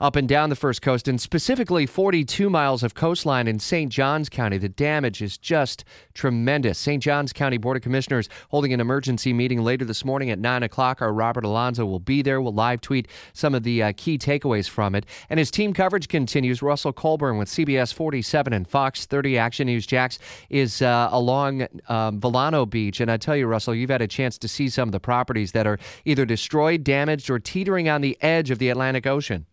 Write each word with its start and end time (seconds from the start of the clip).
up 0.00 0.14
and 0.14 0.28
down 0.28 0.48
the 0.48 0.54
First 0.54 0.80
Coast, 0.80 1.08
and 1.08 1.20
specifically 1.20 1.84
42 1.84 2.48
miles 2.48 2.84
of 2.84 2.94
coastline 2.94 3.48
in 3.48 3.58
St. 3.58 3.90
Johns 3.90 4.28
County. 4.28 4.56
The 4.56 4.68
damage 4.68 5.20
is 5.20 5.36
just 5.36 5.84
tremendous. 6.14 6.78
St. 6.78 7.02
Johns 7.02 7.32
County 7.32 7.56
Board 7.56 7.76
of 7.76 7.82
Commissioners 7.82 8.28
holding 8.50 8.72
an 8.72 8.78
emergency 8.78 9.32
meeting 9.32 9.64
later 9.64 9.84
this 9.84 10.04
morning 10.04 10.30
at 10.30 10.38
9 10.38 10.62
o'clock. 10.62 11.02
Our 11.02 11.12
Robert 11.12 11.44
Alonzo 11.44 11.84
will 11.84 11.98
be 11.98 12.22
there. 12.22 12.40
We'll 12.40 12.54
live 12.54 12.80
tweet 12.80 13.08
some 13.32 13.56
of 13.56 13.64
the 13.64 13.82
uh, 13.82 13.92
key 13.96 14.18
takeaways 14.18 14.68
from 14.68 14.94
it. 14.94 15.04
And 15.30 15.40
as 15.40 15.50
team 15.50 15.72
coverage 15.72 16.06
continues, 16.06 16.62
Russell 16.62 16.92
Colburn 16.92 17.36
with 17.36 17.48
CBS 17.48 17.92
47 17.92 18.52
and 18.52 18.68
Fox 18.68 19.04
30 19.04 19.36
Action 19.36 19.66
News 19.66 19.84
Jax 19.84 20.20
is 20.48 20.80
uh, 20.80 21.08
along 21.10 21.62
um, 21.88 22.20
Vilano 22.20 22.70
Beach. 22.70 23.00
And 23.00 23.10
I 23.10 23.16
tell 23.16 23.36
you, 23.36 23.48
Russell, 23.48 23.74
you've 23.74 23.90
had 23.90 24.02
a 24.02 24.06
chance 24.06 24.38
to 24.38 24.46
see 24.46 24.68
some 24.68 24.88
of 24.88 24.92
the 24.92 25.00
properties 25.00 25.50
that 25.52 25.66
are 25.66 25.80
either 26.04 26.24
destroyed, 26.24 26.84
damaged, 26.84 27.28
or 27.28 27.40
teetering 27.40 27.88
on 27.88 28.00
the 28.00 28.16
edge 28.20 28.52
of 28.52 28.60
the 28.60 28.68
Atlantic 28.68 29.04
Ocean. 29.04 29.46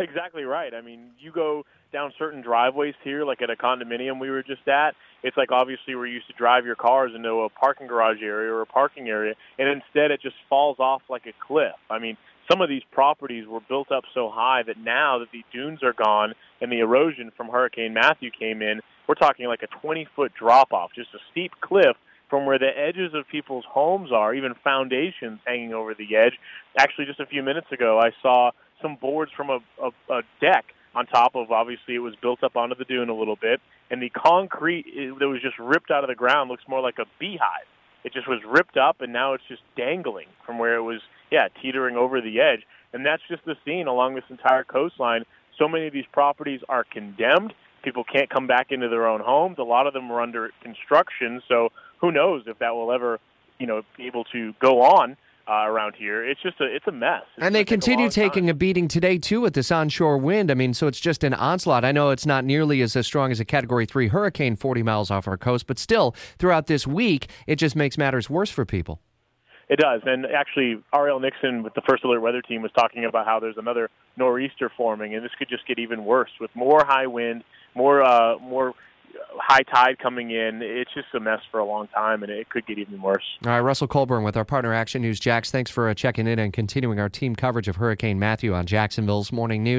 Exactly 0.00 0.44
right. 0.44 0.74
I 0.74 0.80
mean, 0.80 1.10
you 1.18 1.32
go 1.32 1.64
down 1.92 2.12
certain 2.18 2.42
driveways 2.42 2.94
here, 3.02 3.24
like 3.24 3.42
at 3.42 3.50
a 3.50 3.56
condominium 3.56 4.20
we 4.20 4.30
were 4.30 4.42
just 4.42 4.66
at. 4.68 4.94
It's 5.22 5.36
like 5.36 5.52
obviously 5.52 5.94
we're 5.94 6.06
used 6.06 6.26
to 6.28 6.32
drive 6.34 6.64
your 6.64 6.76
cars 6.76 7.12
into 7.14 7.28
a 7.28 7.48
parking 7.50 7.86
garage 7.86 8.22
area 8.22 8.52
or 8.52 8.62
a 8.62 8.66
parking 8.66 9.08
area, 9.08 9.34
and 9.58 9.68
instead 9.68 10.10
it 10.10 10.20
just 10.22 10.36
falls 10.48 10.78
off 10.78 11.02
like 11.08 11.26
a 11.26 11.32
cliff. 11.46 11.74
I 11.90 11.98
mean, 11.98 12.16
some 12.50 12.60
of 12.60 12.68
these 12.68 12.82
properties 12.90 13.46
were 13.46 13.60
built 13.68 13.92
up 13.92 14.04
so 14.14 14.30
high 14.32 14.62
that 14.66 14.78
now 14.78 15.18
that 15.18 15.30
the 15.32 15.44
dunes 15.52 15.82
are 15.82 15.92
gone 15.92 16.34
and 16.60 16.72
the 16.72 16.80
erosion 16.80 17.30
from 17.36 17.48
Hurricane 17.48 17.94
Matthew 17.94 18.30
came 18.30 18.62
in, 18.62 18.80
we're 19.06 19.14
talking 19.14 19.46
like 19.46 19.62
a 19.62 19.68
20 19.80 20.06
foot 20.16 20.32
drop 20.38 20.72
off, 20.72 20.90
just 20.94 21.10
a 21.14 21.18
steep 21.30 21.52
cliff 21.60 21.96
from 22.28 22.46
where 22.46 22.58
the 22.58 22.70
edges 22.76 23.12
of 23.12 23.26
people's 23.28 23.64
homes 23.68 24.10
are, 24.12 24.34
even 24.34 24.54
foundations 24.62 25.40
hanging 25.44 25.74
over 25.74 25.94
the 25.94 26.16
edge. 26.16 26.34
Actually, 26.78 27.06
just 27.06 27.20
a 27.20 27.26
few 27.26 27.42
minutes 27.42 27.66
ago, 27.72 28.00
I 28.00 28.10
saw 28.22 28.52
some 28.82 28.96
boards 28.96 29.30
from 29.36 29.50
a, 29.50 29.58
a, 29.82 29.90
a 30.12 30.22
deck 30.40 30.66
on 30.94 31.06
top 31.06 31.34
of 31.34 31.52
obviously 31.52 31.94
it 31.94 32.00
was 32.00 32.14
built 32.20 32.42
up 32.42 32.56
onto 32.56 32.74
the 32.74 32.84
dune 32.84 33.08
a 33.08 33.14
little 33.14 33.36
bit, 33.36 33.60
and 33.90 34.02
the 34.02 34.10
concrete 34.10 34.86
that 35.18 35.28
was 35.28 35.40
just 35.40 35.58
ripped 35.58 35.90
out 35.90 36.04
of 36.04 36.08
the 36.08 36.14
ground 36.14 36.50
looks 36.50 36.64
more 36.68 36.80
like 36.80 36.98
a 36.98 37.06
beehive. 37.18 37.66
It 38.02 38.12
just 38.12 38.28
was 38.28 38.40
ripped 38.46 38.76
up, 38.76 39.00
and 39.00 39.12
now 39.12 39.34
it's 39.34 39.44
just 39.48 39.62
dangling 39.76 40.28
from 40.46 40.58
where 40.58 40.76
it 40.76 40.82
was, 40.82 41.00
yeah, 41.30 41.48
teetering 41.62 41.96
over 41.96 42.20
the 42.20 42.40
edge. 42.40 42.60
And 42.92 43.04
that's 43.04 43.22
just 43.28 43.44
the 43.44 43.56
scene 43.64 43.86
along 43.86 44.14
this 44.14 44.24
entire 44.30 44.64
coastline. 44.64 45.24
So 45.58 45.68
many 45.68 45.86
of 45.86 45.92
these 45.92 46.06
properties 46.12 46.60
are 46.68 46.84
condemned. 46.84 47.52
People 47.82 48.04
can't 48.04 48.30
come 48.30 48.46
back 48.46 48.72
into 48.72 48.88
their 48.88 49.06
own 49.06 49.20
homes. 49.20 49.58
A 49.58 49.62
lot 49.62 49.86
of 49.86 49.92
them 49.92 50.10
are 50.10 50.20
under 50.20 50.50
construction, 50.62 51.42
so 51.46 51.70
who 52.00 52.10
knows 52.10 52.44
if 52.46 52.58
that 52.58 52.74
will 52.74 52.90
ever, 52.90 53.20
you 53.58 53.66
know, 53.66 53.82
be 53.96 54.06
able 54.06 54.24
to 54.24 54.54
go 54.60 54.82
on 54.82 55.16
uh, 55.50 55.64
around 55.66 55.96
here. 55.98 56.24
It's 56.24 56.40
just 56.40 56.60
a 56.60 56.64
it's 56.64 56.86
a 56.86 56.92
mess. 56.92 57.22
It's 57.36 57.44
and 57.44 57.54
they 57.54 57.64
continue 57.64 58.08
taking 58.08 58.44
time. 58.44 58.50
a 58.50 58.54
beating 58.54 58.86
today 58.86 59.18
too 59.18 59.40
with 59.40 59.54
this 59.54 59.72
onshore 59.72 60.18
wind. 60.18 60.50
I 60.50 60.54
mean, 60.54 60.72
so 60.74 60.86
it's 60.86 61.00
just 61.00 61.24
an 61.24 61.34
onslaught. 61.34 61.84
I 61.84 61.92
know 61.92 62.10
it's 62.10 62.26
not 62.26 62.44
nearly 62.44 62.82
as, 62.82 62.94
as 62.94 63.06
strong 63.06 63.32
as 63.32 63.40
a 63.40 63.44
Category 63.44 63.86
Three 63.86 64.08
hurricane, 64.08 64.54
forty 64.54 64.82
miles 64.82 65.10
off 65.10 65.26
our 65.26 65.36
coast, 65.36 65.66
but 65.66 65.78
still, 65.78 66.14
throughout 66.38 66.66
this 66.66 66.86
week, 66.86 67.28
it 67.46 67.56
just 67.56 67.74
makes 67.74 67.98
matters 67.98 68.30
worse 68.30 68.50
for 68.50 68.64
people. 68.64 69.00
It 69.68 69.78
does, 69.78 70.02
and 70.04 70.26
actually, 70.26 70.82
Ariel 70.92 71.20
Nixon 71.20 71.62
with 71.62 71.74
the 71.74 71.82
First 71.88 72.02
Alert 72.02 72.20
Weather 72.20 72.42
Team 72.42 72.60
was 72.60 72.72
talking 72.76 73.04
about 73.04 73.24
how 73.24 73.38
there's 73.38 73.56
another 73.56 73.88
nor'easter 74.16 74.70
forming, 74.76 75.14
and 75.14 75.24
this 75.24 75.30
could 75.38 75.48
just 75.48 75.66
get 75.66 75.78
even 75.78 76.04
worse 76.04 76.30
with 76.40 76.50
more 76.54 76.84
high 76.84 77.06
wind, 77.06 77.44
more 77.74 78.02
uh, 78.02 78.36
more 78.38 78.74
high 79.50 79.62
tide 79.62 79.98
coming 79.98 80.30
in. 80.30 80.60
It's 80.62 80.92
just 80.94 81.08
a 81.14 81.20
mess 81.20 81.40
for 81.50 81.58
a 81.58 81.64
long 81.64 81.88
time, 81.88 82.22
and 82.22 82.30
it 82.30 82.48
could 82.48 82.66
get 82.66 82.78
even 82.78 83.02
worse. 83.02 83.24
All 83.44 83.50
right, 83.50 83.60
Russell 83.60 83.88
Colburn 83.88 84.22
with 84.22 84.36
our 84.36 84.44
partner 84.44 84.72
Action 84.72 85.02
News 85.02 85.18
Jax. 85.18 85.50
Thanks 85.50 85.70
for 85.70 85.88
uh, 85.88 85.94
checking 85.94 86.26
in 86.26 86.38
and 86.38 86.52
continuing 86.52 87.00
our 87.00 87.08
team 87.08 87.34
coverage 87.34 87.66
of 87.66 87.76
Hurricane 87.76 88.18
Matthew 88.18 88.54
on 88.54 88.66
Jacksonville's 88.66 89.32
Morning 89.32 89.64
News. 89.64 89.78